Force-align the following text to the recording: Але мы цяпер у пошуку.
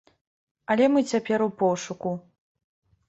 Але 0.75 0.87
мы 0.95 1.03
цяпер 1.13 1.39
у 1.49 1.49
пошуку. 1.63 2.17